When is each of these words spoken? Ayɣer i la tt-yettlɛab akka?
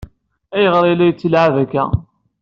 Ayɣer 0.55 0.83
i 0.91 0.93
la 0.93 1.07
tt-yettlɛab 1.11 1.55
akka? 1.63 1.85